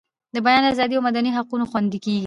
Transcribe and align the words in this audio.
د 0.33 0.35
بیان 0.45 0.63
ازادي 0.71 0.95
او 0.97 1.05
مدني 1.07 1.31
حقونه 1.37 1.65
خوندي 1.71 1.99
کیږي. 2.05 2.19